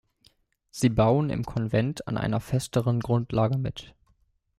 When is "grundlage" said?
3.01-3.59